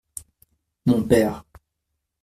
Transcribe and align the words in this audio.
Mon 0.87 1.03
père. 1.03 1.45